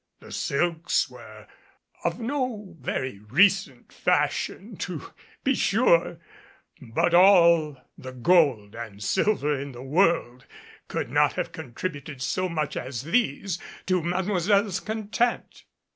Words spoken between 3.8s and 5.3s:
fashion to